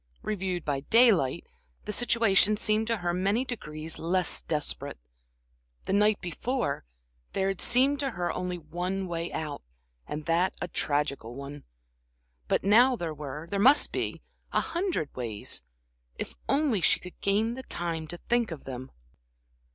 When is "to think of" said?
18.07-18.63